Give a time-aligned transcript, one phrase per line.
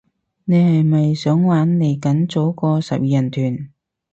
[0.45, 3.69] 你係咪想玩，嚟緊組個十二人團